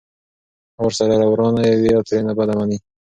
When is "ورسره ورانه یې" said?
0.87-1.73